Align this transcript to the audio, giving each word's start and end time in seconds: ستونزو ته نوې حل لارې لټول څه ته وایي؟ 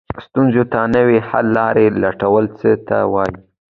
ستونزو 0.25 0.63
ته 0.71 0.79
نوې 0.95 1.19
حل 1.27 1.45
لارې 1.57 1.85
لټول 2.03 2.43
څه 2.59 2.69
ته 2.87 2.97
وایي؟ 3.13 3.35